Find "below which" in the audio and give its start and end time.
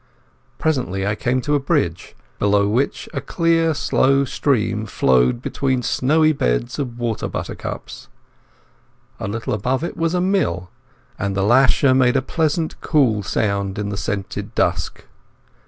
2.39-3.07